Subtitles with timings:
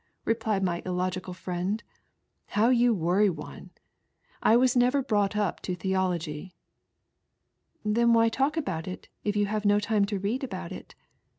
[0.25, 1.83] replied my illogical Mend,
[2.57, 3.69] "how you worry one,
[4.41, 6.55] I never was brought up to theology,'"
[7.85, 10.95] Then why talk aboat it, if yon have, no time to read about it?"